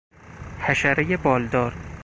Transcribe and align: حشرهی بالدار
حشرهی 0.59 1.17
بالدار 1.17 1.73